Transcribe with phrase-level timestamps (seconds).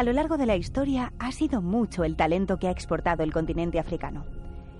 [0.00, 3.34] A lo largo de la historia ha sido mucho el talento que ha exportado el
[3.34, 4.24] continente africano.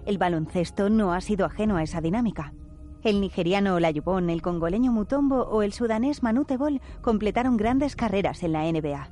[0.07, 2.55] El baloncesto no ha sido ajeno a esa dinámica.
[3.03, 8.53] El nigeriano Olayubon, el congoleño Mutombo o el sudanés Manute Bol completaron grandes carreras en
[8.53, 9.11] la NBA.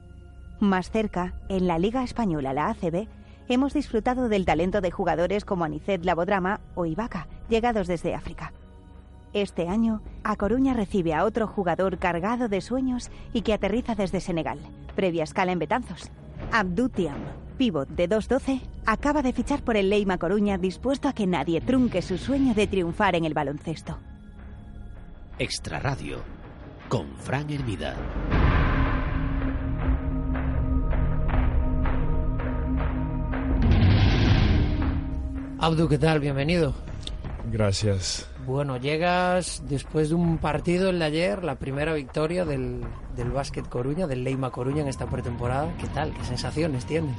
[0.61, 3.07] Más cerca, en la Liga Española, la ACB,
[3.51, 8.55] hemos disfrutado del talento de jugadores como Anicet Labodrama o Ibaka, llegados desde África.
[9.35, 14.21] Este año, A Coruña recibe a otro jugador cargado de sueños y que aterriza desde
[14.21, 14.59] Senegal,
[14.97, 16.11] previa escala en Betanzos.
[16.51, 17.19] Abdou Tiam,
[17.59, 22.01] pívot de 2'12, acaba de fichar por el Leima Coruña dispuesto a que nadie trunque
[22.01, 23.99] su sueño de triunfar en el baloncesto.
[25.39, 26.19] Extra Radio
[26.89, 27.97] con Fran Hermida.
[35.61, 36.21] Abdu, ¿qué tal?
[36.21, 36.73] Bienvenido.
[37.51, 38.29] Gracias.
[38.49, 42.81] Bueno, llegas después de un partido el de ayer, la primera victoria del,
[43.15, 45.71] del Básquet Coruña, del Leima Coruña en esta pretemporada.
[45.77, 46.15] ¿Qué tal?
[46.15, 47.15] ¿Qué sensaciones tienes?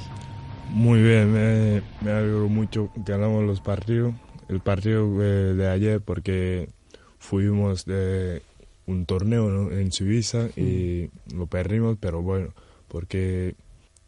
[0.72, 4.16] Muy bien, me, me alegro mucho que ganamos los partidos.
[4.48, 6.70] El partido eh, de ayer porque
[7.20, 8.42] fuimos de
[8.88, 9.72] un torneo ¿no?
[9.72, 12.56] en Suiza y lo perdimos, pero bueno,
[12.88, 13.54] porque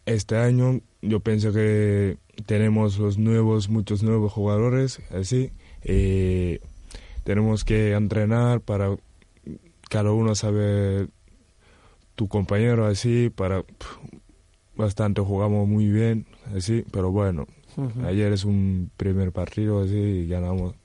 [0.07, 2.17] este año yo pienso que
[2.47, 5.51] tenemos los nuevos, muchos nuevos jugadores, así,
[5.85, 6.59] y
[7.23, 8.95] tenemos que entrenar para
[9.89, 11.09] cada uno saber
[12.15, 13.63] tu compañero así, para
[14.75, 17.45] bastante jugamos muy bien, así, pero bueno,
[18.05, 20.75] ayer es un primer partido así y ganamos,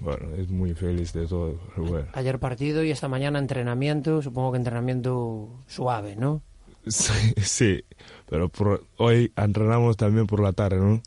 [0.00, 2.06] bueno, es muy feliz de todo, bueno.
[2.12, 6.42] Ayer partido y esta mañana entrenamiento, supongo que entrenamiento suave, ¿no?
[6.88, 7.84] Sí, sí,
[8.28, 11.02] pero por- hoy entrenamos también por la tarde, ¿no?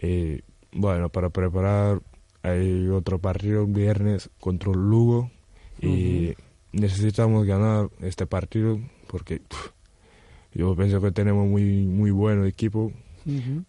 [0.00, 2.00] Y, bueno, para preparar
[2.42, 5.30] hay otro partido viernes contra el Lugo
[5.80, 6.34] y
[6.72, 9.42] necesitamos ganar este partido porque
[10.54, 12.92] yo pienso que tenemos muy muy buen equipo,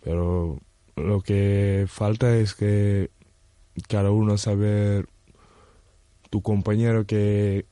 [0.03, 0.59] pero
[0.95, 3.09] lo que falta es que
[3.87, 5.07] cada uno saber
[6.29, 7.65] tu compañero que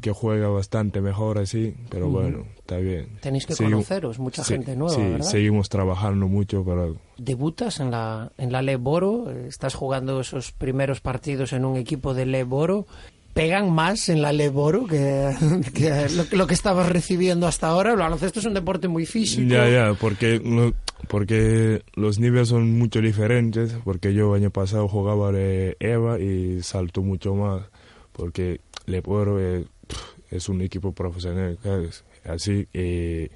[0.00, 3.18] que juega bastante mejor así, pero bueno, está bien.
[3.20, 5.26] Tenéis que conoceros, mucha sí, gente nueva, sí, ¿verdad?
[5.26, 6.88] seguimos trabajando mucho para...
[7.18, 11.76] Debutas en la, en la Le Boro, eh, estás jugando esos primeros partidos en un
[11.76, 12.86] equipo de Le Boro.
[13.34, 15.34] ¿Pegan más en la Le Boro que,
[15.74, 17.92] que lo, lo que estabas recibiendo hasta ahora?
[17.92, 19.46] El baloncesto es un deporte muy físico.
[19.46, 20.72] Ya, ya, porque,
[21.08, 27.02] porque los niveles son mucho diferentes, porque yo año pasado jugaba de EVA y salto
[27.02, 27.62] mucho más,
[28.12, 29.66] porque Leporo es,
[30.30, 31.58] es un equipo profesional.
[32.24, 33.30] Así, eh,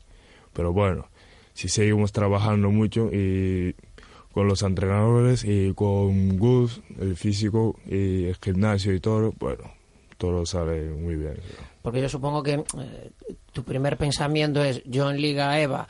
[0.53, 1.09] pero bueno,
[1.55, 3.75] si seguimos trabajando mucho y
[4.33, 9.65] con los entrenadores y con Gus, el físico y el gimnasio y todo, bueno,
[10.19, 11.37] todo sale muy bien.
[11.83, 13.11] Porque yo supongo que eh,
[13.53, 15.87] tu primer pensamiento es, yo en Liga EVA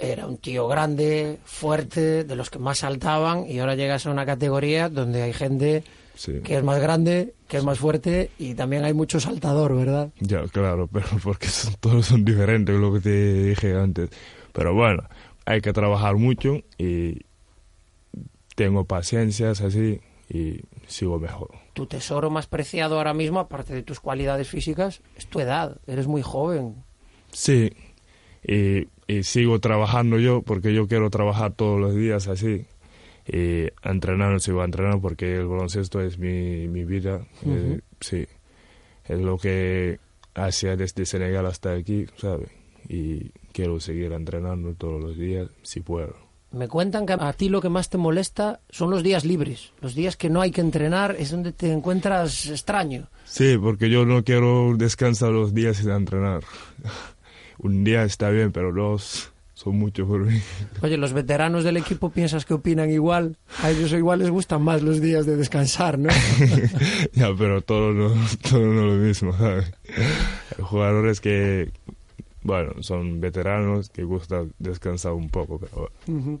[0.00, 4.24] era un tío grande, fuerte, de los que más saltaban, y ahora llegas a una
[4.26, 5.84] categoría donde hay gente
[6.14, 6.40] Sí.
[6.44, 10.10] que es más grande, que es más fuerte, y también hay mucho saltador, ¿verdad?
[10.20, 14.10] Ya, claro, pero porque son- todos son diferentes, lo que te dije antes.
[14.52, 15.02] Pero bueno,
[15.46, 17.20] hay que trabajar mucho y
[18.54, 21.50] tengo paciencias así y sigo mejor.
[21.72, 25.78] Tu tesoro más preciado ahora mismo, aparte de tus cualidades físicas, es tu edad.
[25.86, 26.76] Eres muy joven.
[27.32, 27.72] Sí,
[28.42, 32.66] y, y sigo trabajando yo porque yo quiero trabajar todos los días así.
[33.26, 37.20] Y entrenar, sigo entrenando porque el baloncesto es mi, mi vida.
[37.46, 38.26] eh, sí,
[39.04, 39.98] es lo que
[40.34, 42.48] hacía desde Senegal hasta aquí, ¿sabes?
[42.88, 46.16] Y quiero seguir entrenando todos los días si puedo.
[46.52, 49.72] Me cuentan que a ti lo que más te molesta son los días libres.
[49.80, 53.06] Los días que no hay que entrenar es donde te encuentras extraño.
[53.24, 56.42] Sí, porque yo no quiero descansar los días sin entrenar.
[57.62, 60.40] Un día está bien, pero dos son muchos por mí.
[60.80, 63.36] Oye, los veteranos del equipo piensas que opinan igual.
[63.62, 66.08] A ellos igual les gustan más los días de descansar, ¿no?
[67.12, 68.14] ya, pero todo no,
[68.48, 69.70] todo no lo mismo, ¿sabes?
[70.58, 71.70] Jugadores que,
[72.42, 76.20] bueno, son veteranos que gusta descansar un poco, pero bueno.
[76.20, 76.40] Ujú.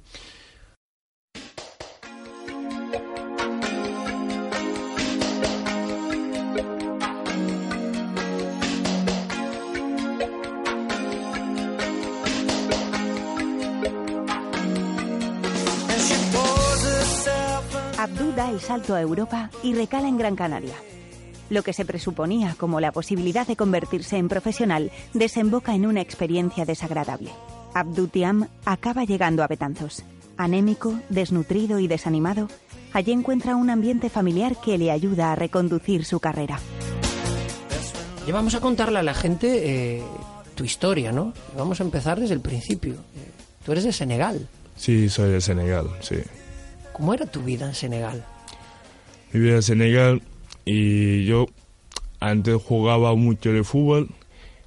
[18.70, 20.76] salto a Europa y recala en Gran Canaria.
[21.48, 26.64] Lo que se presuponía como la posibilidad de convertirse en profesional desemboca en una experiencia
[26.64, 27.32] desagradable.
[27.74, 30.04] Abdú Tiam acaba llegando a Betanzos.
[30.36, 32.46] Anémico, desnutrido y desanimado,
[32.92, 36.60] allí encuentra un ambiente familiar que le ayuda a reconducir su carrera.
[38.24, 40.02] Y vamos a contarle a la gente eh,
[40.54, 41.32] tu historia, ¿no?
[41.56, 42.92] Vamos a empezar desde el principio.
[42.92, 43.32] Eh,
[43.66, 44.46] Tú eres de Senegal.
[44.76, 46.18] Sí, soy de Senegal, sí.
[46.92, 48.24] ¿Cómo era tu vida en Senegal?
[49.32, 50.22] Mi vida en Senegal
[50.64, 51.46] y yo
[52.18, 54.08] antes jugaba mucho de fútbol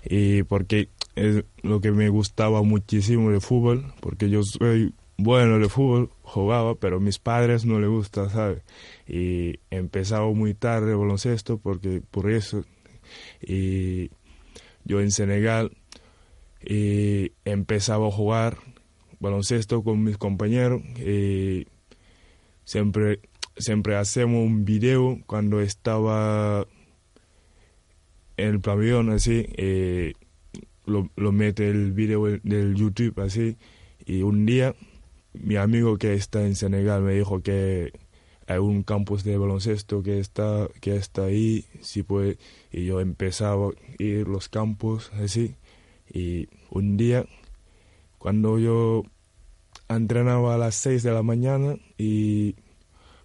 [0.05, 5.67] y porque es lo que me gustaba muchísimo de fútbol, porque yo soy bueno de
[5.69, 8.63] fútbol, jugaba, pero a mis padres no les gusta, ¿sabes?
[9.05, 12.63] Y empezaba muy tarde baloncesto porque por eso
[13.41, 14.11] y
[14.85, 15.71] yo en Senegal
[16.61, 18.57] empezaba a jugar
[19.19, 21.67] baloncesto con mis compañeros y
[22.63, 23.19] siempre
[23.57, 26.67] siempre hacemos un video cuando estaba
[28.37, 30.13] en el pabellón así eh,
[30.85, 33.57] lo, lo mete el video del YouTube así
[34.05, 34.75] y un día
[35.33, 37.91] mi amigo que está en Senegal me dijo que
[38.47, 42.37] hay un campus de baloncesto que está que está ahí si puede
[42.71, 43.71] y yo empezaba a
[44.03, 45.55] ir los campos así
[46.11, 47.25] y un día
[48.17, 49.03] cuando yo
[49.89, 52.55] entrenaba a las 6 de la mañana y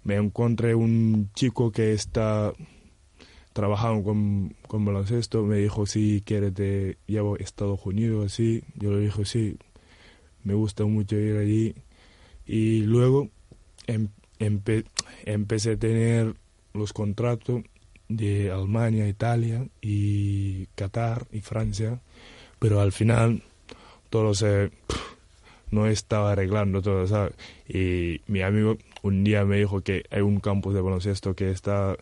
[0.04, 2.52] me encontré un chico que está
[3.52, 8.92] trabajando con, con baloncesto, me dijo si quieres te llevo a Estados Unidos, así, yo
[8.92, 9.56] le dije sí,
[10.44, 11.74] me gusta mucho ir allí
[12.46, 13.28] y luego
[13.86, 14.08] em,
[14.38, 16.34] empecé a tener
[16.72, 17.62] los contratos
[18.08, 22.00] de Alemania, Italia y Qatar y Francia,
[22.58, 23.42] pero al final
[24.08, 24.70] todo se
[25.70, 27.30] no estaba arreglando todo.
[27.68, 31.96] Y mi amigo un día me dijo que hay un campus de baloncesto que está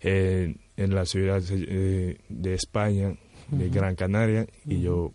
[0.00, 3.16] en, en la ciudad de, de España,
[3.50, 5.12] de Gran Canaria, y yo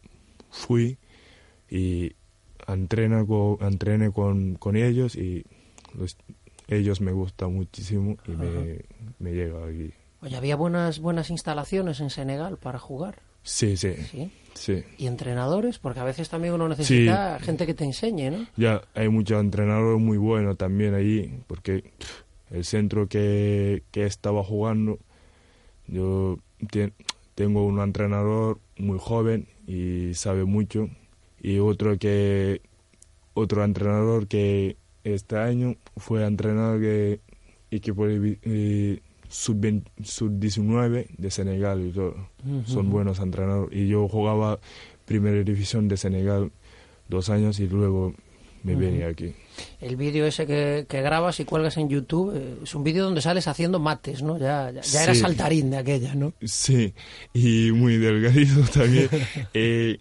[0.49, 0.97] fui
[1.69, 2.13] y
[2.67, 5.45] entrené con, entrené con, con ellos y
[5.97, 6.17] los,
[6.67, 8.81] ellos me gustan muchísimo y me,
[9.19, 9.91] me llega aquí.
[10.21, 13.19] Oye, ¿había buenas, buenas instalaciones en Senegal para jugar?
[13.43, 13.93] Sí, sí.
[14.09, 14.31] ¿Sí?
[14.55, 14.83] Sí.
[14.97, 15.77] ¿Y entrenadores?
[15.79, 18.45] Porque a veces también uno necesita gente que te enseñe, ¿no?
[18.57, 21.83] Ya, hay muchos entrenadores muy buenos también ahí, porque
[22.49, 24.97] el centro que, que estaba jugando,
[25.87, 26.39] yo
[26.71, 26.93] te-
[27.35, 30.89] tengo un entrenador muy joven y sabe mucho,
[31.41, 32.61] y otro que
[33.33, 37.19] otro entrenador que este año fue entrenador de
[37.71, 42.15] equipo de, vi- eh, sub-20 sub-19 de Senegal y todo.
[42.65, 43.77] Son buenos entrenadores.
[43.77, 44.59] Y yo jugaba
[45.05, 46.51] primera división de Senegal
[47.09, 48.13] dos años y luego
[48.63, 49.33] me venía aquí.
[49.79, 53.21] El vídeo ese que, que grabas y cuelgas en YouTube eh, es un vídeo donde
[53.21, 54.37] sales haciendo mates, ¿no?
[54.39, 55.21] Ya, ya, ya eras Sí.
[55.21, 56.33] saltarín de aquella, ¿no?
[56.41, 56.93] Sí,
[57.33, 59.07] y muy delgadito también.
[59.53, 59.99] Eh,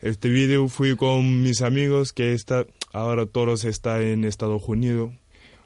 [0.00, 5.10] este video fui con mis amigos que está, ahora todos están en Estados Unidos,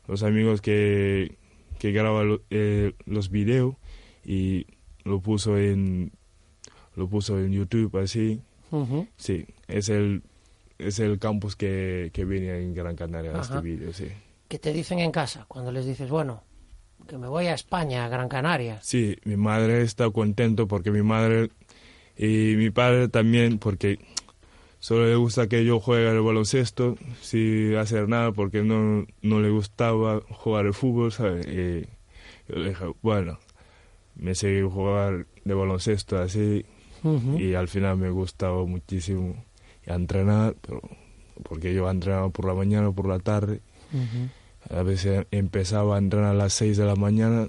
[0.08, 1.36] los amigos que,
[1.82, 3.74] que graban lo- eh, los videos
[4.24, 4.68] y
[5.02, 6.12] lo puso en
[6.94, 8.40] lo puso en YouTube así.
[8.70, 9.08] Ujú.
[9.16, 10.22] Sí, es el
[10.78, 13.40] es el campus que, que viene en Gran Canaria Ajá.
[13.42, 14.06] este video, sí.
[14.46, 16.44] ¿Qué te dicen en casa cuando les dices, bueno,
[17.08, 18.78] que me voy a España, a Gran Canaria?
[18.80, 21.50] Sí, mi madre está contento porque mi madre
[22.16, 23.98] y mi padre también porque
[24.82, 29.50] solo le gusta que yo juegue al baloncesto sin hacer nada porque no, no le
[29.50, 31.46] gustaba jugar al fútbol, ¿sabes?
[31.46, 31.86] Y
[32.48, 33.38] yo le dije, bueno,
[34.16, 36.66] me seguí jugar de baloncesto así
[37.38, 39.44] y al final me gustaba muchísimo
[39.84, 40.82] entrenar, pero
[41.44, 43.60] porque yo entrenaba por la mañana o por la tarde
[44.68, 47.48] a veces empezaba a entrenar a las 6 de la mañana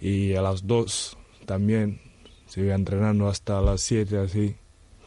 [0.00, 2.00] y a las 2 también.
[2.46, 4.56] Seguía entrenando hasta las 7 así,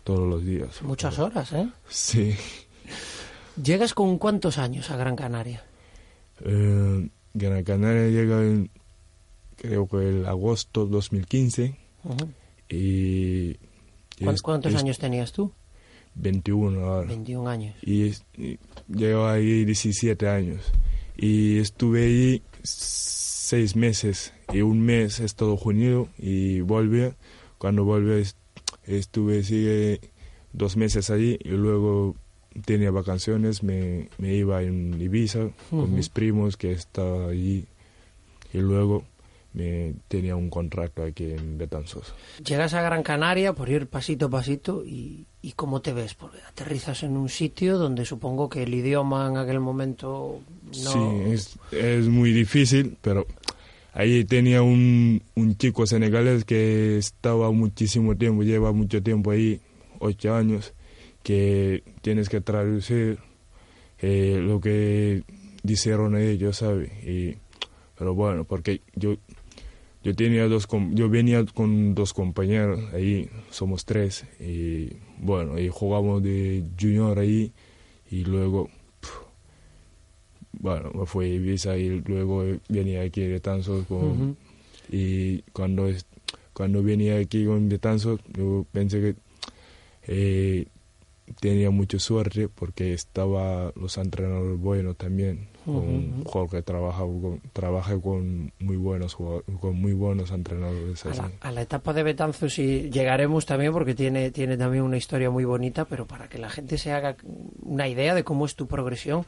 [0.05, 0.81] todos los días.
[0.83, 1.67] Muchas horas, ¿eh?
[1.89, 2.33] Sí.
[3.62, 5.65] ¿Llegas con cuántos años a Gran Canaria?
[6.45, 8.69] Eh, Gran Canaria llega en,
[9.57, 12.29] creo que el agosto 2015 Ujú.
[12.69, 12.77] y...
[14.17, 15.51] y ¿Cuán- es- ¿Cuántos es años tenías tú?
[16.15, 17.07] 21 ahora.
[17.07, 17.75] 21 años.
[17.81, 18.57] y, es- y
[18.88, 20.62] llevo ahí 17 años
[21.17, 27.12] y estuve ahí seis meses y un mes en Estados Unidos y volví
[27.57, 28.21] cuando volví
[28.87, 29.99] estuve sigue
[30.53, 32.15] dos meses allí y luego
[32.65, 35.53] tenía vacaciones me, me iba en Ibiza Ujú.
[35.81, 37.65] con mis primos que estaban allí
[38.53, 39.03] y luego
[39.53, 42.13] me tenía un contrato aquí en Betanzos
[42.45, 46.13] Llegas a Gran Canaria por ir pasito a pasito y, y ¿cómo te ves?
[46.13, 50.39] Porque aterrizas en un sitio donde supongo que el idioma en aquel momento
[50.83, 50.91] no...
[50.91, 53.25] Sí, es, es muy difícil, pero
[53.95, 59.59] ahí tenía un, un chico senegalés que estaba muchísimo tiempo, lleva mucho tiempo ahí,
[59.97, 60.75] ocho años,
[61.23, 63.17] que tienes que traducir
[63.99, 65.23] eh, lo que
[65.63, 66.91] dijeron ellos, ¿sabes?
[67.03, 67.37] Y,
[67.97, 69.17] pero bueno, porque yo
[70.03, 76.21] yo tenía dos yo venía con dos compañeros ahí somos tres y bueno y jugamos
[76.21, 77.51] de junior ahí
[78.11, 78.69] y luego,
[80.59, 84.38] bueno, me fui a Ibiza y luego venía aquí de Betanzos con,
[84.89, 85.89] y cuando,
[86.53, 89.15] cuando venía aquí con Betanzos yo pensé que
[90.07, 90.67] eh,
[91.39, 98.51] tenía mucha suerte porque estaba los entrenadores buenos también con Jorge trabaja con, trabaja con
[98.59, 101.03] muy buenos con muy buenos entrenadores
[101.41, 105.43] a la, etapa de Betanzos y llegaremos también porque tiene tiene también una historia muy
[105.43, 107.17] bonita pero para que la gente se haga
[107.63, 109.25] una idea de cómo es tu progresión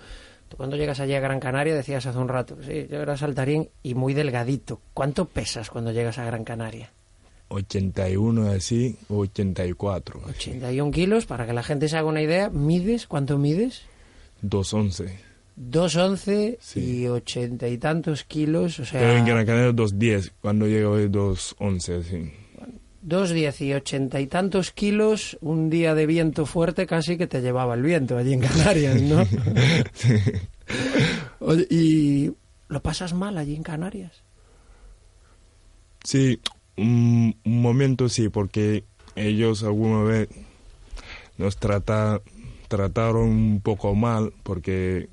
[0.47, 3.69] tú cuando llegas allí a Gran Canaria decías hace un rato sí yo era saltarín
[3.83, 6.91] y muy delgadito ¿cuánto pesas cuando llegas a Gran Canaria?
[7.49, 10.21] 81 así, 84.
[10.27, 12.49] 81 kilos, para que la gente se haga una idea.
[12.49, 13.07] ¿Mides?
[13.07, 13.83] ¿Cuánto mides?
[14.41, 15.27] 211.
[15.55, 18.99] 211 y 80 y tantos kilos, o sea...
[18.99, 22.31] Pero en Gran Canaria 210, cuando llego a 211,
[23.01, 23.07] sí.
[23.07, 27.75] 210 y 80 y tantos kilos, un día de viento fuerte casi que te llevaba
[27.75, 29.25] el viento allí en Canarias, ¿no?
[31.69, 32.31] ¿Y
[32.67, 34.23] lo pasas mal allí en Canarias?
[36.03, 36.39] Sí,
[36.77, 38.83] un, momento sí, porque
[39.15, 40.29] ellos alguna vez
[41.37, 42.21] nos trata,
[42.67, 45.09] trataron un poco mal, porque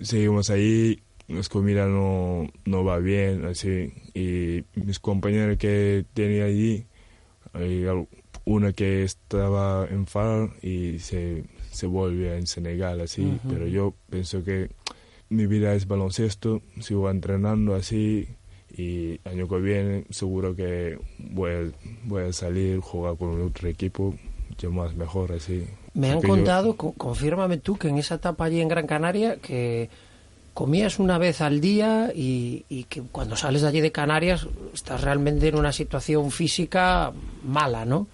[0.00, 6.86] seguimos ahí, la comida no, no va bien, así, y mis compañeros que tenía allí,
[8.44, 14.44] una que estaba en FAR y se, se volvió en Senegal, así, pero yo pienso
[14.44, 14.70] que
[15.28, 18.28] mi vida es baloncesto, sigo entrenando así,
[18.76, 21.72] y año que viene seguro que voy a,
[22.04, 24.14] voy a salir, jugar con otro equipo,
[24.58, 25.64] yo más mejor así.
[25.94, 29.90] Me han contado, confírmame tú, que en esa etapa allí en Gran Canaria, que
[30.54, 35.00] comías una vez al día y, y, que cuando sales de allí de Canarias estás
[35.00, 37.12] realmente en una situación física
[37.44, 38.06] mala, ¿no?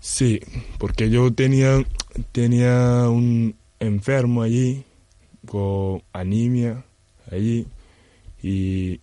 [0.00, 0.40] Sí,
[0.78, 1.84] porque yo tenía,
[2.32, 4.84] tenía un enfermo allí
[5.46, 6.84] con anemia
[7.30, 7.66] allí
[8.42, 9.00] y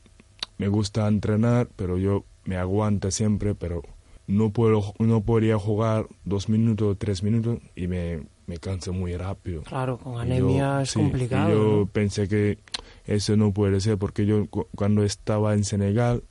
[0.57, 3.81] me gusta entrenar, pero yo me aguanta siempre, pero
[4.27, 9.63] no puedo no podría jugar dos minutos, tres minutos y me, me canso muy rápido.
[9.63, 11.49] Claro, con anemia es complicado.
[11.49, 12.59] yo pensé que
[13.05, 16.23] eso no puede ser porque yo cuando estaba en Senegal,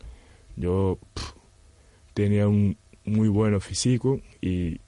[0.56, 0.98] yo
[2.14, 4.80] tenía un muy buen físico y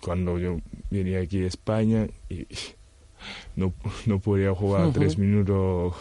[0.00, 0.58] cuando yo
[0.90, 2.46] venía aquí a España y
[3.56, 3.72] no,
[4.06, 5.94] no podía jugar tres minutos,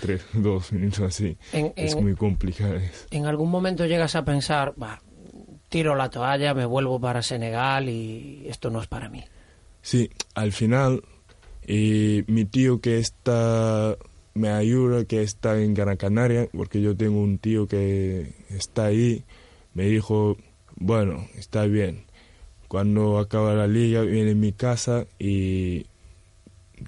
[0.00, 1.36] tres, dos minutos así.
[1.52, 2.78] es muy complicado.
[3.10, 4.74] ¿En algún momento llegas a pensar,
[5.68, 9.24] tiro la toalla, me vuelvo para Senegal y esto no es para mí?
[9.82, 11.02] Sí, al final
[11.66, 13.96] y mi tío que está
[14.38, 19.24] me ayuda, que está en Gran Canaria, porque yo tengo un tío que está ahí,
[19.74, 20.36] me dijo,
[20.76, 22.04] bueno, está bien,
[22.68, 25.86] cuando acaba la liga viene a mi casa y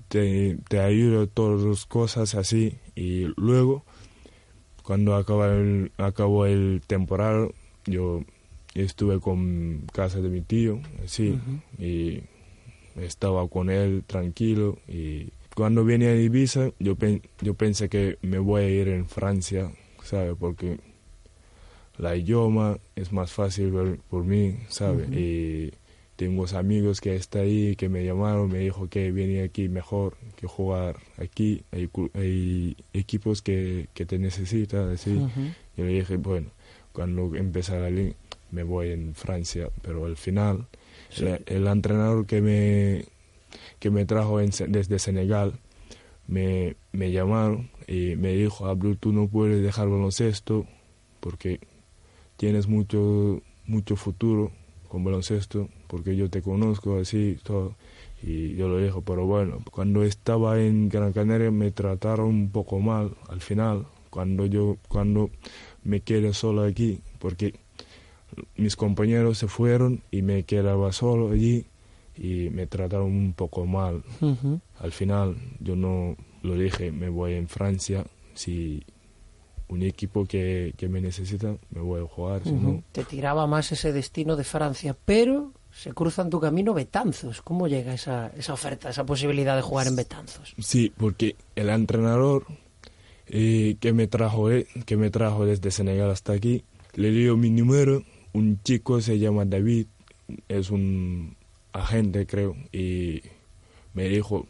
[0.08, 3.84] te, te ayudo todas las cosas así y luego
[4.82, 7.52] cuando acaba el, acabó el temporal
[7.86, 8.22] yo
[8.74, 11.38] estuve con casa de mi tío así
[11.78, 12.22] y
[12.96, 16.96] estaba con él tranquilo y cuando vine a Ibiza yo
[17.42, 19.70] yo pensé que me voy a ir en Francia
[20.02, 20.78] sabe porque
[21.98, 25.70] la idioma es más fácil por mí sabe y
[26.16, 30.46] tengo amigos que está ahí que me llamaron, me dijo que viene aquí mejor que
[30.46, 35.18] jugar aquí, hay, hay equipos que, que, te necesitan, así.
[35.76, 36.48] Yo le dije, bueno,
[36.92, 38.14] cuando empiece la liga
[38.50, 40.66] me voy en Francia, pero al final
[41.18, 43.04] el, entrenador que me,
[43.80, 45.58] que me trajo desde Senegal
[46.28, 50.66] me, me llamaron y me dijo, Abdul, tú no puedes dejar baloncesto
[51.18, 51.58] porque
[52.36, 54.52] tienes mucho, mucho futuro
[54.88, 57.76] con baloncesto, porque yo te conozco así, todo.
[58.22, 62.80] Y yo lo dijo, pero bueno, cuando estaba en Gran Canaria me trataron un poco
[62.80, 65.30] mal al final, cuando yo, cuando
[65.84, 67.54] me quedé solo aquí, porque
[68.56, 71.66] mis compañeros se fueron y me quedaba solo allí
[72.20, 74.04] y me trataron un poco mal.
[74.78, 78.84] Al final yo no lo dije, me voy en Francia, si
[79.68, 82.82] un equipo que, que me necesita me voy a jugar, si no...
[82.92, 87.40] Te tiraba más ese destino de Francia, pero se cruza en tu camino Betanzos.
[87.40, 90.54] ¿Cómo llega esa, esa oferta, esa posibilidad de jugar en Betanzos?
[90.58, 92.44] Sí, porque el entrenador
[93.28, 96.64] eh, que, me trajo, eh, que me trajo desde Senegal hasta aquí,
[96.96, 98.02] le dio mi número,
[98.34, 99.86] un chico se llama David,
[100.48, 101.39] es un
[101.72, 103.22] agente creo, y
[103.94, 104.46] me dijo,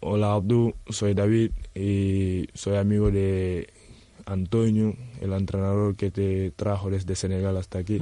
[0.00, 3.68] hola Abdu, soy David y soy amigo de
[4.26, 8.00] Antonio, el entrenador que te trajo desde Senegal hasta aquí,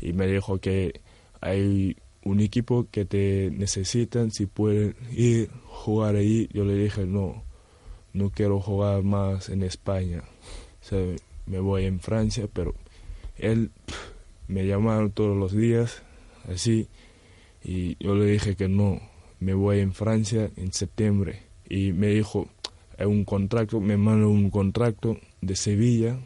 [0.00, 1.00] y me dijo que
[1.40, 7.42] hay un equipo que te necesitan, si pueden ir jugar ahí, yo le dije, no,
[8.12, 10.22] no quiero jugar más en España.
[10.80, 11.00] O sea,
[11.46, 12.74] me voy en Francia, pero
[13.36, 13.70] él
[14.46, 16.02] me llamaron todos los días,
[16.48, 16.88] así,
[17.64, 19.00] y yo le dije que no,
[19.40, 21.42] me voy en Francia en septiembre.
[21.68, 22.48] Y me dijo,
[22.98, 26.18] un contrato, me mandó un contrato de Sevilla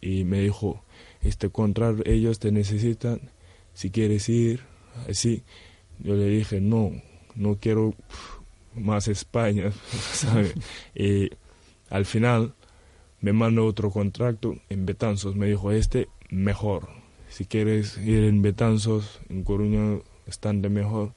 [0.00, 0.82] y me dijo,
[1.20, 3.20] este contrato ellos te necesitan,
[3.74, 4.60] si quieres ir,
[5.08, 5.42] así.
[5.98, 6.90] Yo le dije, no,
[7.34, 7.94] no quiero
[8.74, 9.72] más España,
[10.12, 10.54] ¿sabes?
[10.94, 11.30] y
[11.90, 12.54] al final
[13.20, 16.88] me mandó otro contrato en Betanzos, me dijo, este mejor,
[17.28, 21.12] si quieres ir en Betanzos, en Coruña, bastante mejor.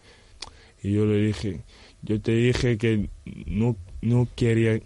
[0.81, 1.61] Y yo le dije,
[2.01, 3.09] yo te dije que
[3.47, 4.79] no, no quería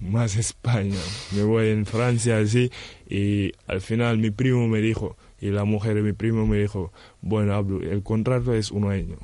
[0.00, 0.98] más España,
[1.34, 2.70] me voy en Francia así.
[3.08, 6.92] Y al final mi primo me dijo, y la mujer de mi primo me dijo,
[7.22, 9.16] bueno, el contrato es un año.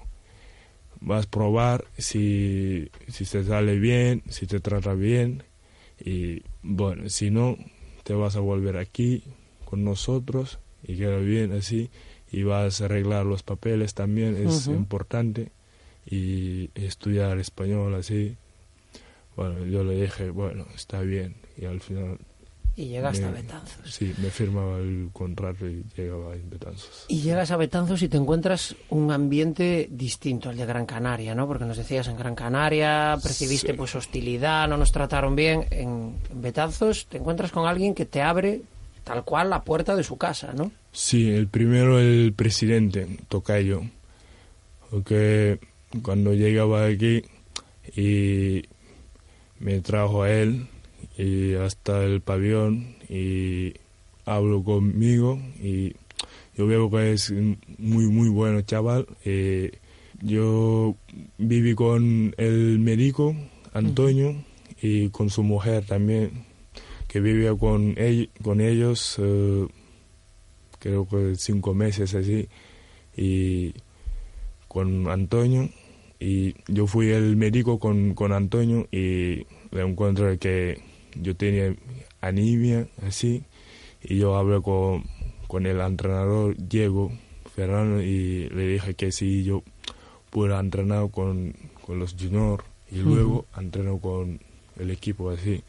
[1.00, 5.42] Vas a probar si, si te sale bien, si te trata bien.
[6.02, 7.58] Y bueno, si no,
[8.04, 9.22] te vas a volver aquí
[9.64, 11.90] con nosotros y queda bien así
[12.32, 15.52] y vas a arreglar los papeles también es importante
[16.04, 18.36] y estudiar español así
[19.36, 22.18] bueno yo le dije bueno está bien y al final
[22.74, 23.94] y llegas a Betanzos.
[23.94, 27.04] Sí, me firmaba el contrato y llegaba a Betanzos.
[27.08, 31.46] Y llegas a Betanzos y te encuentras un ambiente distinto al de Gran Canaria, ¿no?
[31.46, 35.66] Porque nos decías en Gran Canaria percibiste pues hostilidad, no nos trataron bien.
[35.70, 38.62] En Betanzos te encuentras con alguien que te abre
[39.04, 40.72] tal cual la puerta de su casa, ¿no?
[40.92, 43.82] Sí, el primero el presidente, Tocayo,
[44.90, 45.58] porque
[46.02, 47.22] cuando llegaba aquí
[47.96, 48.62] y
[49.58, 50.66] me trajo a él
[51.16, 53.72] y hasta el pabellón y
[54.26, 55.94] hablo conmigo y
[56.56, 57.32] yo veo que es
[57.78, 59.06] muy muy bueno chaval.
[59.24, 59.72] Eh,
[60.20, 60.94] yo
[61.38, 63.34] viví con el médico
[63.72, 64.44] Antonio
[64.82, 66.44] y con su mujer también
[67.08, 67.94] que vivía con,
[68.42, 69.66] con ellos, eh,
[70.82, 72.48] creo que cinco meses así,
[73.16, 73.72] y
[74.66, 75.70] con Antonio.
[76.18, 80.80] Y yo fui el médico con, con Antonio y le encuentro que
[81.14, 81.74] yo tenía
[82.20, 83.42] anemia, así,
[84.02, 85.04] y yo hablé con,
[85.46, 87.12] con el entrenador Diego
[87.54, 89.62] Ferrano y le dije que si yo
[90.30, 94.40] pudiera entrenar con, con los juniors y luego entreno con
[94.78, 95.62] el equipo así.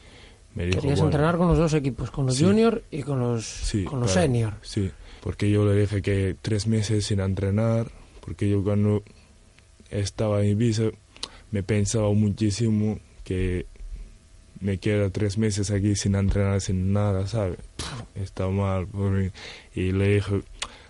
[0.55, 4.11] Me Querías entrenar con los dos equipos, con los junior y con los, con los
[4.11, 4.53] senior.
[4.61, 4.91] Sí,
[5.23, 9.03] porque yo le dije que tres meses sin entrenar, porque yo cuando
[9.89, 10.89] estaba en Ibiza
[11.51, 13.65] me pensaba muchísimo que
[14.59, 17.59] me queda tres meses aquí sin entrenar, sin nada, ¿sabes?
[18.15, 19.29] Está mal por mí.
[19.73, 20.41] Y le dije,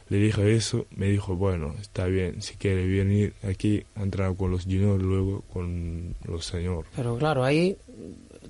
[0.09, 4.49] le dije eso, me dijo, bueno, está bien, si quiere venir aquí a entrenar con
[4.49, 6.85] los juniors, luego con los senior.
[6.95, 7.77] Pero claro, ahí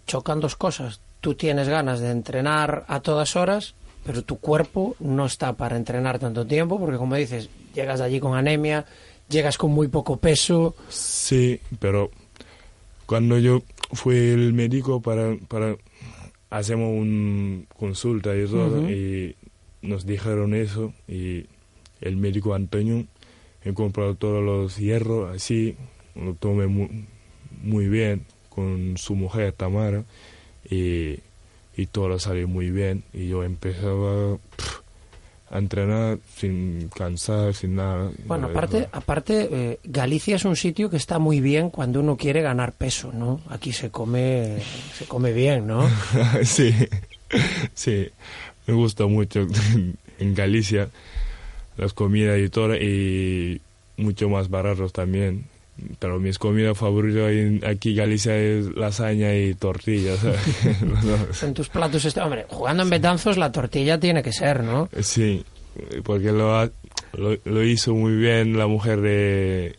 [0.07, 1.01] chocan dos cosas.
[1.19, 6.19] Tú tienes ganas de entrenar a todas horas, pero tu cuerpo no está para entrenar
[6.19, 8.85] tanto tiempo, porque como dices, llegas allí con anemia,
[9.29, 10.75] llegas con muy poco peso.
[10.89, 12.11] Sí, pero
[13.05, 15.75] cuando yo fui el médico para, para
[16.49, 19.35] hacemos una consulta y todo, y
[19.81, 21.45] nos dijeron eso, y
[22.01, 23.05] el médico Antonio
[23.63, 25.75] he comprado todos los hierros así,
[26.15, 27.05] lo tomé muy,
[27.61, 30.03] muy bien con su mujer Tamara
[30.69, 31.19] y,
[31.75, 34.37] y todo salió muy bien y yo empezaba
[35.49, 38.09] a entrenar sin cansar, sin nada.
[38.25, 42.41] Bueno, aparte, aparte eh, Galicia es un sitio que está muy bien cuando uno quiere
[42.41, 43.41] ganar peso, ¿no?
[43.49, 44.57] Aquí se come,
[44.97, 45.87] se come bien, ¿no?
[46.43, 46.73] sí,
[47.73, 48.09] sí,
[48.65, 49.47] me gusta mucho
[50.19, 50.89] en Galicia
[51.77, 53.61] las comidas y todo y
[53.97, 55.45] mucho más baratos también
[55.99, 57.31] pero mis comidas favoritas
[57.67, 60.19] aquí en Galicia es lasaña y tortillas.
[61.41, 64.89] En tus platos, este, hombre, jugando en Betanzos la tortilla tiene que ser, ¿no?
[65.01, 65.43] Sí,
[66.03, 66.69] porque lo,
[67.13, 69.75] lo, hizo muy bien la mujer de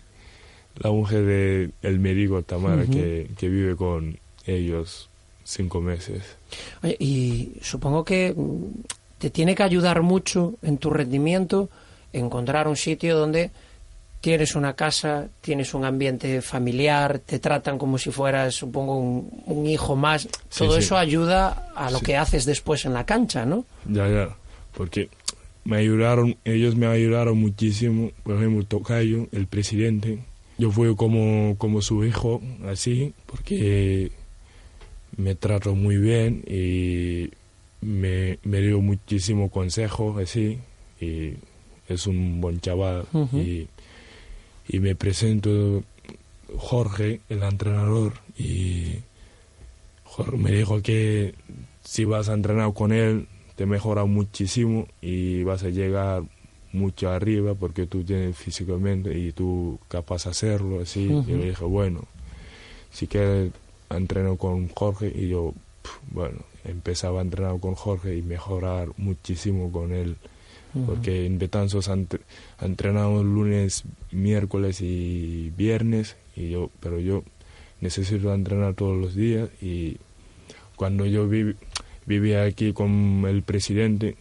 [0.77, 5.09] la mujer de el médico Tamara que, que vive con ellos
[5.45, 6.23] cinco meses.
[6.83, 8.35] Oye, y supongo que
[9.19, 11.71] te tiene que ayudar mucho en tu rendimiento
[12.13, 13.51] encontrar un sitio donde
[14.25, 19.97] tienes una casa, tienes un ambiente familiar, te tratan como si fueras, supongo, un, hijo
[19.97, 20.27] más.
[20.57, 23.67] Todo eso ayuda a lo que haces después en la cancha, ¿no?
[23.87, 24.35] Ya, ya,
[24.75, 25.11] porque
[25.65, 30.21] me ayudaron, ellos me ayudaron muchísimo, por ejemplo, Tocayo, el presidente,
[30.57, 34.11] yo fui como, como su hijo, así, porque
[35.19, 37.29] me trató muy bien y
[37.83, 40.61] me, me dio muchísimo consejo, así,
[40.99, 41.35] y
[41.91, 43.69] es un buen chaval y
[44.69, 45.83] y me presento
[46.57, 48.97] Jorge, el entrenador, y
[50.05, 51.35] Jorge me dijo que
[51.85, 56.25] si vas a entrenar con él te mejora muchísimo y vas a llegar
[56.73, 61.05] mucho arriba porque tú tienes físicamente y tú capaz de hacerlo así.
[61.05, 62.05] Y yo le dije, bueno,
[62.93, 63.53] si quieres
[63.91, 65.55] entreno con Jorge y yo,
[66.11, 70.17] bueno, empezaba a entrenar con Jorge y mejorar muchísimo con él.
[70.87, 71.89] Porque en Betanzos
[72.61, 77.23] entrenamos lunes, miércoles y viernes, y yo, pero yo
[77.81, 79.99] necesito entrenar todos los días y
[80.75, 81.29] cuando yo
[82.07, 84.17] vivía aquí con el presidente,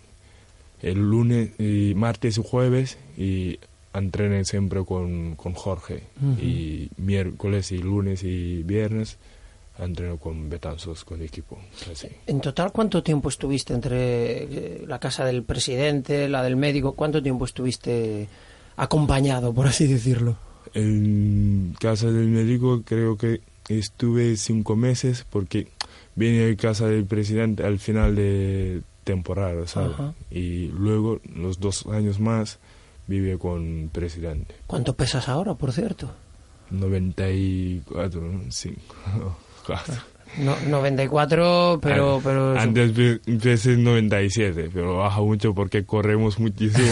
[0.82, 3.60] el lunes, y martes y jueves, y
[3.94, 6.04] entrené siempre con, con Jorge.
[6.42, 9.18] Y miércoles y lunes y viernes
[9.80, 11.58] entreno con Betanzos, con el equipo.
[12.28, 16.94] En total, ¿cuánto tiempo estuviste entre eh, la casa del presidente, la del médico?
[16.94, 18.28] ¿Cuánto tiempo estuviste
[18.76, 20.38] acompañado, por así decirlo?
[20.74, 25.68] En casa del médico creo que estuve cinco meses porque
[26.16, 29.96] vine a casa del presidente al final de temporada, ¿sabes?
[30.32, 32.60] Y luego, los dos años más,
[33.08, 34.56] vive con presidente.
[34.68, 36.12] ¿Cuánto pesas ahora, por cierto?
[36.72, 38.22] 94,
[39.66, 40.04] 5.
[40.38, 42.20] No, 94, pero...
[42.24, 46.88] pero Antes en 97, pero baja mucho porque corremos muchísimo,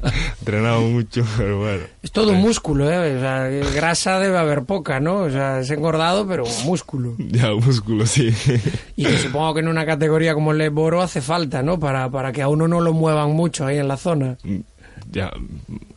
[0.40, 1.84] entrenamos mucho, pero bueno.
[2.02, 3.16] Es todo músculo, ¿eh?
[3.16, 5.18] O sea, grasa debe haber poca, ¿no?
[5.18, 7.14] O sea, es engordado, pero músculo.
[7.18, 8.34] Ya, músculo, sí.
[8.96, 11.78] Y supongo que en una categoría como el Leboro hace falta, ¿no?
[11.78, 14.36] Para, para que a uno no lo muevan mucho ahí en la zona.
[15.12, 15.30] Ya,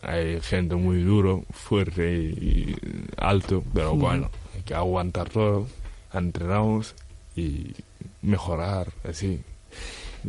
[0.04, 2.76] hay gente muy duro, fuerte y
[3.18, 4.30] alto, pero bueno
[4.64, 5.68] que aguantar todo,
[6.14, 6.96] entrenamos
[7.36, 7.74] y
[8.22, 9.42] mejorar, así.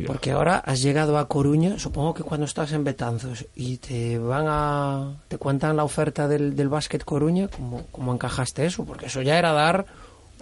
[0.05, 4.45] Porque ahora has llegado a Coruña, supongo que cuando estás en Betanzos y te van
[4.47, 5.13] a.
[5.29, 8.83] te cuentan la oferta del, del básquet Coruña, ¿cómo, ¿cómo encajaste eso?
[8.83, 9.85] Porque eso ya era dar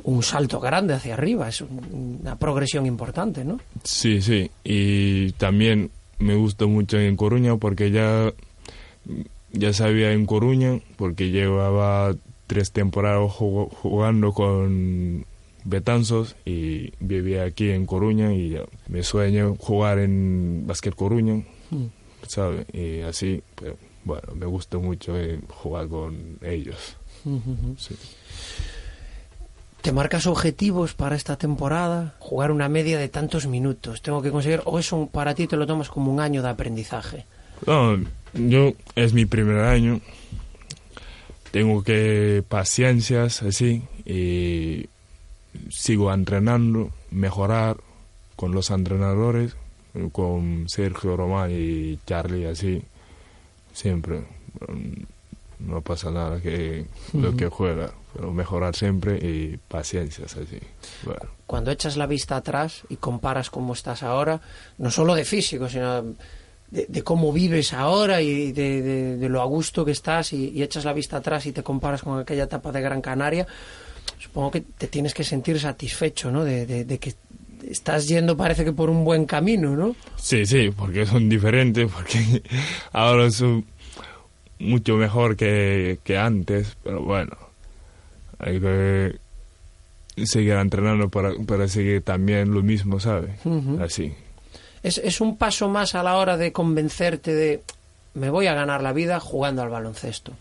[0.03, 3.60] un salto grande hacia arriba, es una progresión importante, ¿no?
[3.84, 8.34] Sí, sí, y también me gustó mucho en Coruña porque ya,
[9.51, 12.15] ya sabía en Coruña, porque llevaba
[12.47, 15.25] tres temporadas jugando con
[15.65, 21.86] Betanzos y vivía aquí en Coruña y me sueño jugar en Básquet Coruña, mm.
[22.27, 22.65] ¿sabes?
[22.73, 26.97] Y así, pero, bueno, me gusta mucho eh, jugar con ellos.
[29.82, 32.15] ¿Te marcas objetivos para esta temporada?
[32.19, 34.01] Jugar una media de tantos minutos.
[34.01, 37.25] Tengo que conseguir, o eso para ti te lo tomas como un año de aprendizaje.
[37.65, 37.97] No,
[38.34, 40.01] yo es mi primer año
[41.54, 44.89] tengo que paciencias así y
[45.70, 47.78] sigo entrenando, mejorar
[48.36, 49.56] con los entrenadores,
[50.12, 52.82] con Sergio Román y Charlie así,
[53.72, 54.24] siempre.
[55.60, 60.58] No pasa nada que lo que juega, pero mejorar siempre y paciencias así.
[61.46, 64.42] Cuando echas la vista atrás y comparas cómo estás ahora,
[64.80, 66.16] no solo de físico, sino
[66.73, 71.17] de, cómo vives ahora y de, lo a gusto que estás y, echas la vista
[71.17, 73.45] atrás y te comparas con aquella etapa de Gran Canaria,
[74.19, 76.43] supongo que te tienes que sentir satisfecho, ¿no?
[76.43, 77.13] De, que
[77.69, 79.95] estás yendo parece que por un buen camino, ¿no?
[80.15, 82.41] Sí, sí, porque son diferentes, porque
[82.91, 83.65] ahora son
[84.57, 87.38] mucho mejor que, antes, pero bueno,
[88.39, 89.15] hay que
[90.25, 93.31] seguir entrenando para, para seguir también lo mismo, ¿sabes?
[93.79, 94.13] Así
[94.84, 97.63] es, es un paso más a la hora de convencerte de
[98.13, 100.34] me voy a ganar la vida jugando al baloncesto.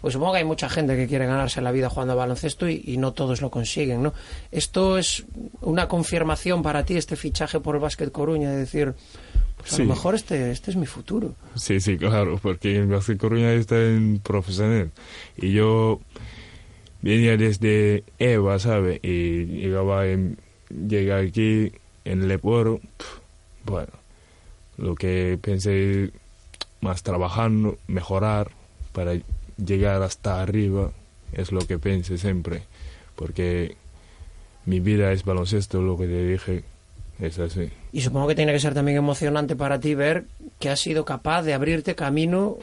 [0.00, 2.96] Pues supongo que hay mucha gente que quiere ganarse la vida jugando al baloncesto y,
[2.96, 4.14] no todos lo consiguen, ¿no?
[4.52, 5.24] Esto es
[5.62, 8.94] una confirmación para ti, este fichaje por el Básquet Coruña, de decir,
[9.56, 11.34] pues a lo mejor este, este es mi futuro.
[11.56, 14.92] Sí, sí, claro, porque el Básquet Coruña está en profesional.
[15.36, 16.00] Y yo
[17.02, 19.00] venía desde Eva, ¿sabes?
[19.02, 20.38] Y llegaba en,
[20.70, 21.72] llegué aquí
[22.04, 22.80] en Leporo,
[23.66, 23.92] bueno,
[24.78, 26.12] lo que pensé
[26.80, 28.50] más trabajando, mejorar
[28.92, 29.12] para
[29.56, 30.92] llegar hasta arriba
[31.32, 32.62] es lo que pensé siempre,
[33.16, 33.76] porque
[34.64, 36.64] mi vida es baloncesto, lo que te dije,
[37.20, 37.70] es así.
[37.92, 40.24] Y supongo que tiene que ser también emocionante para ti ver
[40.58, 42.58] que has sido capaz de abrirte camino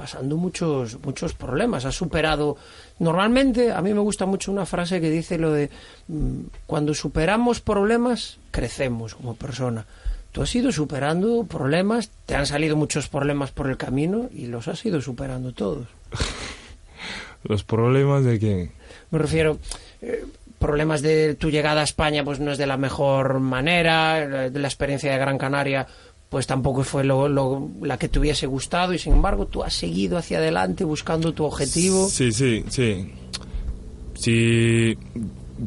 [0.00, 2.56] pasando muchos muchos problemas, has superado
[3.00, 5.68] normalmente a mí me gusta mucho una frase que dice lo de
[6.08, 9.84] mm, cuando superamos problemas crecemos como persona
[10.32, 14.68] tú has ido superando problemas, te han salido muchos problemas por el camino y los
[14.68, 15.86] has ido superando todos.
[17.44, 18.72] ¿Los problemas de quién?
[19.10, 19.58] Me refiero,
[20.00, 20.24] eh,
[20.58, 24.68] problemas de tu llegada a España pues no es de la mejor manera, de la
[24.68, 25.86] experiencia de Gran Canaria
[26.30, 27.28] pues tampoco fue lo,
[27.82, 31.44] la que te hubiese gustado y sin embargo tú has seguido hacia adelante buscando tu
[31.44, 32.08] objetivo.
[32.08, 33.12] Sí, sí, sí.
[34.14, 34.96] Sí,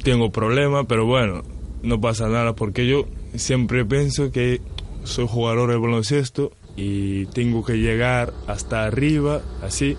[0.04, 1.43] tengo problemas, pero bueno,
[1.82, 4.62] no pasa nada porque yo siempre pienso que
[5.04, 9.97] soy jugador de baloncesto y tengo que llegar hasta arriba, así.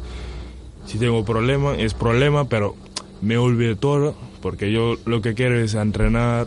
[0.86, 2.74] Si tengo problema, es problema, pero
[3.20, 6.46] me olvido todo porque yo lo que quiero es entrenar,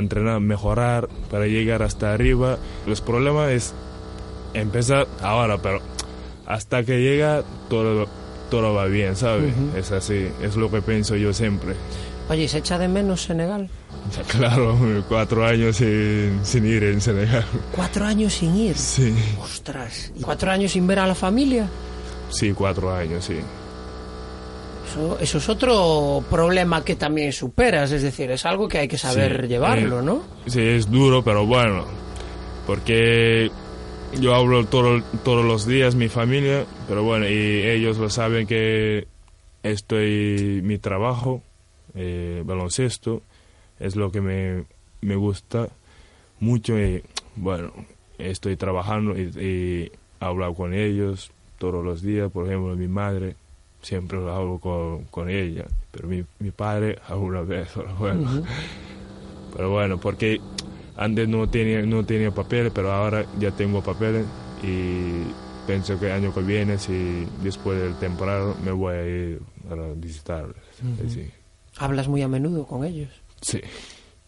[0.00, 2.58] entrenar, mejorar para llegar hasta arriba.
[2.86, 3.74] Los problemas es
[4.54, 5.80] empezar ahora, pero
[6.46, 8.06] hasta que llega todo,
[8.50, 9.52] todo va bien, ¿sabes?
[9.76, 11.74] Es así, es lo que pienso yo siempre.
[12.28, 13.68] Oye, ¿y ¿se echa de menos Senegal?
[14.28, 14.76] Claro,
[15.08, 17.44] cuatro años sin, sin ir en Senegal.
[17.74, 18.76] Cuatro años sin ir.
[18.76, 20.12] Sí, Ostras.
[20.14, 21.68] ¿Y cuatro años sin ver a la familia?
[22.30, 23.36] sí, cuatro años, sí.
[24.86, 28.98] Eso, eso es otro problema que también superas, es decir, es algo que hay que
[28.98, 30.22] saber Sí, llevarlo, eh, ¿no?
[30.46, 31.84] Sí, es duro, pero bueno,
[32.66, 33.50] porque
[34.20, 39.08] yo hablo todo, todos los días mi familia, pero bueno, y ellos lo saben que
[39.62, 41.42] estoy mi trabajo,
[41.94, 43.22] eh, baloncesto,
[43.80, 44.64] es lo que me,
[45.00, 45.68] me gusta
[46.40, 47.02] mucho y
[47.36, 47.72] bueno,
[48.18, 53.36] estoy trabajando y, y hablo con ellos todos los días, por ejemplo, mi madre,
[53.84, 58.42] siempre lo hablo con, con ella, pero mi, mi padre alguna vez, pero bueno.
[59.56, 60.40] Pero bueno, porque
[60.96, 64.26] antes no tenía, no tenía papeles, pero ahora ya tengo papeles
[64.62, 65.22] y
[65.66, 69.74] pienso que el año que viene, si después del temporada, me voy a ir a
[69.94, 70.56] visitarles.
[71.08, 71.30] sí.
[71.76, 73.10] Hablas muy a menudo con ellos.
[73.40, 73.60] sí,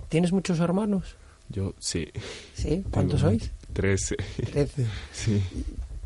[0.09, 1.17] ¿Tienes muchos hermanos?
[1.49, 2.09] yo sí.
[2.55, 2.85] ¿Sí?
[2.91, 3.53] ¿Cuántos sois?
[3.73, 4.17] Trece.
[4.51, 4.87] Trece.
[5.13, 5.43] Sí.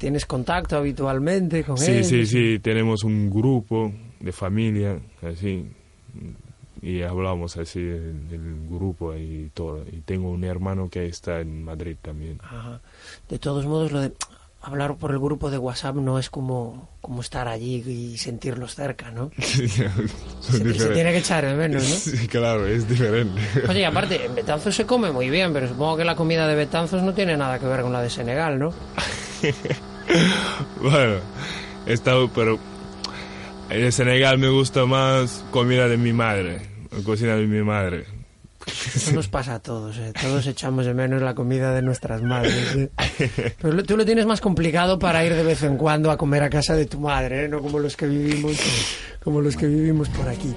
[0.00, 2.06] ¿Tienes contacto habitualmente con Sí, ellos?
[2.06, 5.66] sí, sí, tenemos un grupo de familia, así,
[6.80, 9.84] y hablamos así del, del grupo y todo.
[9.92, 12.38] Y tengo un hermano que está en Madrid también.
[12.42, 12.80] Ajá.
[13.28, 14.12] De todos modos, lo de
[14.62, 19.10] hablar por el grupo de WhatsApp no es como, como estar allí y sentirlos cerca,
[19.10, 19.30] ¿no?
[20.40, 21.94] Son Se, se tiene que echar de menos, ¿no?
[21.96, 23.38] Sí, claro, es diferente.
[23.68, 26.54] Oye, y aparte, en Betanzos se come muy bien, pero supongo que la comida de
[26.54, 28.72] Betanzos no tiene nada que ver con la de Senegal, ¿no?
[30.80, 31.16] bueno,
[31.86, 32.58] estado, pero
[33.70, 36.60] en Senegal me gusta más comida de mi madre,
[37.04, 38.06] cocina de mi madre.
[38.66, 40.12] Eso nos pasa a todos, ¿eh?
[40.20, 42.76] Todos echamos de menos la comida de nuestras madres.
[42.76, 42.90] ¿eh?
[43.60, 46.50] Pero tú lo tienes más complicado para ir de vez en cuando a comer a
[46.50, 47.48] casa de tu madre, ¿eh?
[47.48, 48.58] No como los que vivimos,
[49.24, 50.54] como los que vivimos por aquí.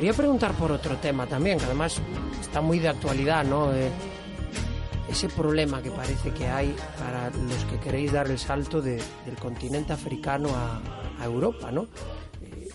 [0.00, 2.00] Quería preguntar por otro tema también, que además
[2.40, 3.70] está muy de actualidad, ¿no?
[3.74, 3.90] Eh,
[5.10, 9.36] ese problema que parece que hay para los que queréis dar el salto de- del
[9.38, 10.80] continente africano a,
[11.22, 11.82] Europa, ¿no?
[12.40, 12.68] Eh,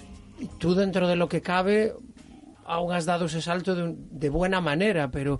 [0.60, 1.96] tú dentro de lo que cabe
[2.64, 5.40] aún has dado ese salto de buena manera, pero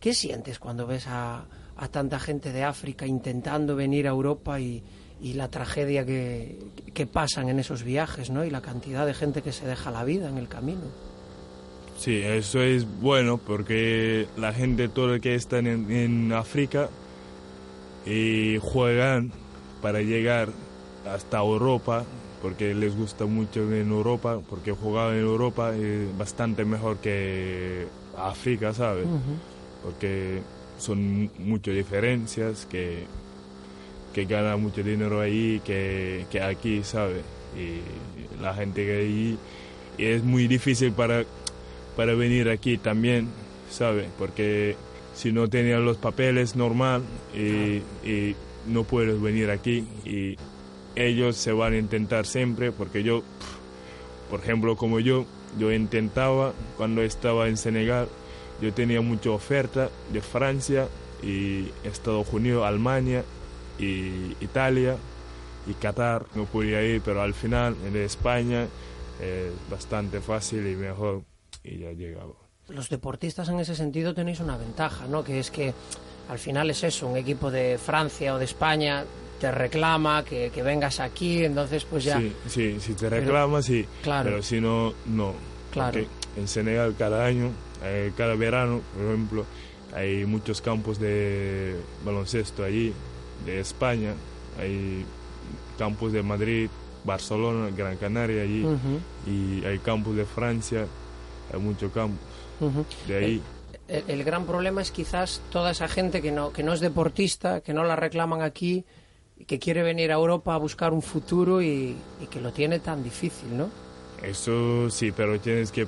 [0.00, 1.46] ¿qué sientes cuando ves a,
[1.78, 4.84] a tanta gente de África intentando venir a Europa y,
[5.22, 6.58] y la tragedia que,
[6.92, 8.44] que pasan en esos viajes, ¿no?
[8.44, 11.11] Y la cantidad de gente que se deja la vida en el camino.
[12.02, 16.88] Sí, eso es bueno porque la gente, todo el que está en, en África,
[18.04, 19.30] y juegan
[19.80, 20.48] para llegar
[21.08, 22.04] hasta Europa,
[22.42, 27.86] porque les gusta mucho en Europa, porque jugar en Europa es bastante mejor que
[28.18, 29.06] África, ¿sabes?
[29.84, 30.42] Porque
[30.78, 33.04] son muchas diferencias, que,
[34.12, 37.22] que gana mucho dinero ahí que, que aquí, ¿sabes?
[37.56, 39.38] Y la gente que ahí
[39.98, 41.24] es muy difícil para
[41.96, 43.28] para venir aquí también,
[43.70, 44.08] ¿sabe?
[44.18, 44.76] Porque
[45.14, 47.02] si no tenías los papeles normal
[47.34, 50.36] y, y no puedes venir aquí y
[50.94, 53.22] ellos se van a intentar siempre porque yo,
[54.30, 55.26] por ejemplo, como yo,
[55.58, 58.08] yo intentaba cuando estaba en Senegal,
[58.60, 60.88] yo tenía mucha oferta de Francia
[61.22, 63.24] y Estados Unidos, Alemania
[63.78, 64.96] y Italia
[65.66, 68.66] y Qatar, no podía ir, pero al final en España
[69.20, 71.22] es bastante fácil y mejor
[71.64, 72.32] y ya llegaba.
[72.68, 75.22] los deportistas en ese sentido tenéis una ventaja, ¿no?
[75.24, 75.74] Que es que
[76.28, 79.04] al final es eso, un equipo de Francia o de España
[79.40, 82.18] te reclama que, que vengas aquí, entonces pues ya...
[82.18, 84.30] Sí, sí, si te Pero- reclamas, sí, Claro.
[84.30, 85.34] pero si no, no.
[85.72, 85.92] Claro.
[85.92, 86.08] Porque
[86.40, 87.50] en Senegal cada año,
[87.82, 89.44] eh, cada verano, por ejemplo,
[89.94, 92.92] hay muchos campos de baloncesto allí,
[93.44, 94.14] de España,
[94.60, 95.04] hay
[95.78, 96.70] campos de Madrid,
[97.04, 100.86] Barcelona, Gran Canaria allí, Ujú, y hay campos de Francia,
[101.52, 102.18] hay muchos campos
[102.60, 102.84] ujú.
[103.06, 103.42] de ahí.
[103.88, 107.60] El, el gran problema es quizás toda esa gente que no, que no es deportista,
[107.60, 108.84] que no la reclaman aquí
[109.46, 113.02] que quiere venir a Europa a buscar un futuro y, y que lo tiene tan
[113.02, 113.70] difícil, ¿no?
[114.22, 115.86] Eso sí, pero tienes que,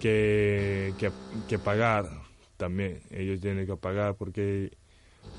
[0.00, 1.10] que, que,
[1.48, 2.06] que pagar
[2.56, 3.00] también.
[3.10, 4.72] Ellos tienen que pagar porque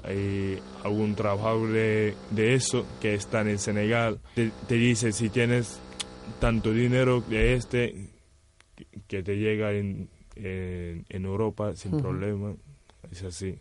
[0.03, 4.19] hay algún trabajador de, de eso que está en Senegal.
[4.33, 5.79] Te, te dice si tienes
[6.39, 8.09] tanto dinero de este
[9.07, 12.01] que te llega en, en, en Europa sin Ujú.
[12.01, 12.55] problema.
[13.11, 13.59] Es así.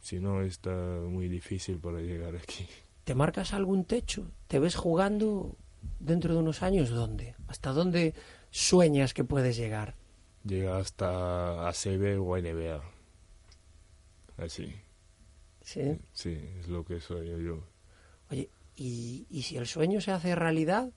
[0.00, 2.66] Si no, está muy difícil para llegar aquí.
[3.04, 4.30] ¿Te marcas algún techo?
[4.48, 5.56] ¿Te ves jugando
[5.98, 6.90] dentro de unos años?
[6.90, 7.34] ¿Dónde?
[7.48, 8.14] ¿Hasta dónde
[8.50, 9.96] sueñas que puedes llegar?
[10.44, 12.82] Llega hasta ACB o NBA.
[14.38, 14.74] Así.
[15.62, 15.98] ¿Sí?
[16.12, 17.62] Sí, es lo que soy yo.
[18.30, 20.90] Oye, ¿y, y si el sueño se hace realidad?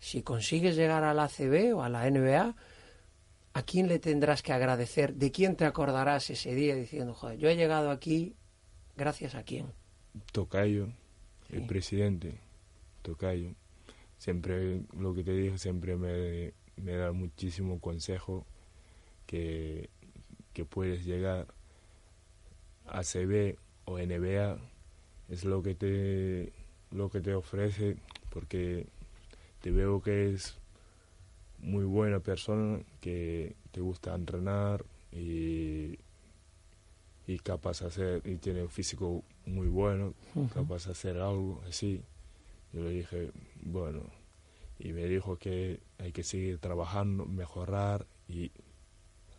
[0.00, 2.56] Si consigues llegar a la ACB o a la NBA,
[3.52, 5.14] ¿a quién le tendrás que agradecer?
[5.14, 8.34] ¿De quién te acordarás ese día diciendo, joder, yo he llegado aquí
[8.96, 9.66] gracias a quién?
[10.32, 10.88] Tocayo,
[11.48, 11.56] Sí.
[11.56, 12.38] el presidente,
[13.02, 13.54] Tocayo.
[14.18, 18.46] Siempre, lo que te dije, siempre me, me da muchísimo consejo
[19.26, 19.88] que,
[20.52, 21.46] que puedes llegar
[22.86, 24.58] a CB o NBA.
[25.28, 26.52] Es lo que te,
[26.90, 27.96] lo que te ofrece
[28.30, 28.86] porque
[29.60, 30.58] te veo que es
[31.60, 35.98] muy buena persona, que te gusta entrenar y,
[37.26, 40.14] y capaz de hacer, y tiene un físico muy bueno,
[40.54, 42.02] capaz de hacer algo así.
[42.72, 43.30] Yo le dije,
[43.62, 44.02] bueno,
[44.78, 48.50] y me dijo que hay que seguir trabajando, mejorar y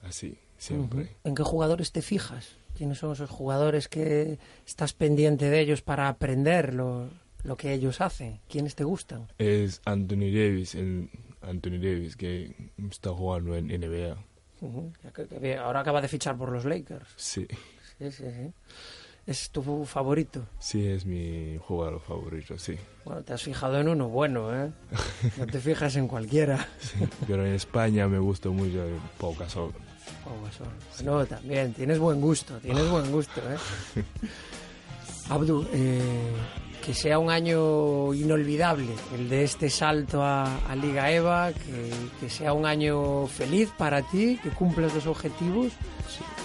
[0.03, 1.15] así, siempre.
[1.23, 2.55] ¿En qué jugadores te fijas?
[2.77, 7.09] ¿Quiénes son esos jugadores que estás pendiente de ellos para aprender lo,
[7.43, 8.39] lo que ellos hacen?
[8.49, 9.27] ¿Quiénes te gustan?
[9.37, 11.09] Es Anthony Davis, el
[11.41, 12.55] Anthony Davis que
[12.89, 14.17] está jugando en NBA.
[15.63, 17.07] Ahora acaba de fichar por los Lakers.
[17.15, 17.47] Sí,
[17.97, 18.53] Sí, sí, sí.
[19.27, 20.47] ¿Es tu favorito?
[20.59, 22.75] sí es mi jugador favorito, sí.
[23.05, 24.71] Bueno, te has fijado en uno bueno, ¿eh?
[25.37, 26.67] No te fijas en cualquiera.
[26.79, 29.71] Sí, Pero en España me gusta mucho el Pau Gasol.
[30.25, 30.67] Oh, Gasol.
[31.05, 34.03] No, también, tienes buen gusto, tienes buen gusto, ¿eh?
[35.29, 36.31] Abdu, eh,
[36.85, 42.29] que sea un año inolvidable el de este salto a, a Liga EVA, que, que
[42.29, 45.73] sea un año feliz para ti, que cumplas los objetivos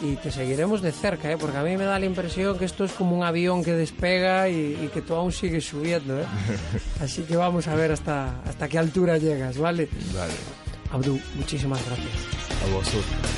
[0.03, 1.37] y te seguiremos de cerca, ¿eh?
[1.39, 4.49] porque a mí me da la impresión que esto es como un avión que despega
[4.49, 6.21] y, y que tú aún sigues subiendo.
[6.21, 6.25] ¿eh?
[7.01, 9.89] Así que vamos a ver hasta, hasta qué altura llegas, ¿vale?
[10.15, 10.35] Vale,
[10.93, 12.13] Abdu, muchísimas gracias.
[12.65, 13.36] a vosotros.